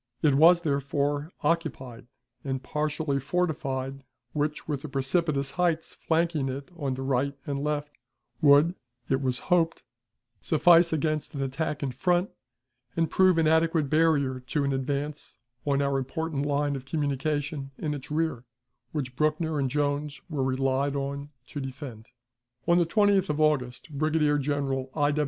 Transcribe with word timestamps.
It 0.23 0.33
was, 0.33 0.61
therefore, 0.63 1.29
occupied 1.43 2.07
and 2.43 2.63
partially 2.63 3.19
fortified, 3.19 4.03
which, 4.33 4.67
with 4.67 4.81
the 4.81 4.89
precipitous 4.89 5.51
heights 5.61 5.93
flanking 5.93 6.49
it 6.49 6.71
on 6.75 6.95
the 6.95 7.03
right 7.03 7.37
and 7.45 7.63
left, 7.63 7.91
would, 8.41 8.73
it 9.09 9.21
was 9.21 9.37
hoped, 9.53 9.83
suffice 10.41 10.91
against 10.91 11.35
an 11.35 11.43
attack 11.43 11.83
in 11.83 11.91
front, 11.91 12.31
and 12.97 13.11
prove 13.11 13.37
an 13.37 13.47
adequate 13.47 13.91
barrier 13.91 14.39
to 14.39 14.63
an 14.63 14.73
advance 14.73 15.37
on 15.67 15.83
our 15.83 15.99
important 15.99 16.47
line 16.47 16.75
of 16.75 16.85
communication 16.85 17.69
in 17.77 17.93
its 17.93 18.09
rear, 18.09 18.43
which 18.93 19.15
Buckner 19.15 19.59
and 19.59 19.69
Jones 19.69 20.19
were 20.31 20.43
relied 20.43 20.95
on 20.95 21.29
to 21.49 21.59
defend. 21.61 22.07
On 22.67 22.79
the 22.79 22.87
20th 22.87 23.29
of 23.29 23.39
August 23.39 23.91
Brigadier 23.91 24.39
General 24.39 24.89
I. 24.95 25.13